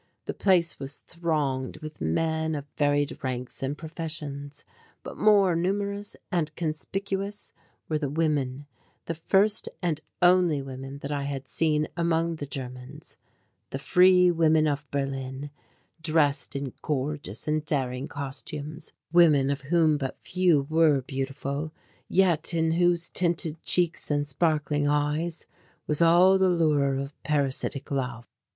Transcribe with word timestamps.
The 0.25 0.33
place 0.33 0.79
was 0.79 0.97
thronged 1.01 1.77
with 1.77 2.01
men 2.01 2.55
of 2.55 2.65
varied 2.75 3.19
ranks 3.23 3.61
and 3.61 3.77
professions. 3.77 4.65
But 5.03 5.15
more 5.15 5.55
numerous 5.55 6.15
and 6.31 6.55
conspicuous 6.55 7.53
were 7.87 7.99
the 7.99 8.09
women, 8.09 8.65
the 9.05 9.13
first 9.13 9.69
and 9.79 10.01
only 10.19 10.59
women 10.59 10.97
that 11.03 11.11
I 11.11 11.25
had 11.25 11.47
seen 11.47 11.87
among 11.95 12.37
the 12.37 12.47
Germans 12.47 13.17
the 13.69 13.77
Free 13.77 14.31
Women 14.31 14.65
of 14.67 14.89
Berlin, 14.89 15.51
dressed 16.01 16.55
in 16.55 16.73
gorgeous 16.81 17.47
and 17.47 17.63
daring 17.63 18.07
costumes; 18.07 18.93
women 19.13 19.51
of 19.51 19.61
whom 19.61 19.99
but 19.99 20.17
few 20.19 20.63
were 20.67 21.03
beautiful, 21.03 21.71
yet 22.07 22.55
in 22.55 22.71
whose 22.71 23.07
tinted 23.07 23.61
cheeks 23.61 24.09
and 24.09 24.27
sparkling 24.27 24.87
eyes 24.87 25.45
was 25.85 26.01
all 26.01 26.39
the 26.39 26.49
lure 26.49 26.95
of 26.95 27.13
parasitic 27.21 27.91
love. 27.91 28.25